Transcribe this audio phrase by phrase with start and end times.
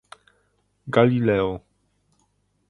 [0.87, 1.61] Galileo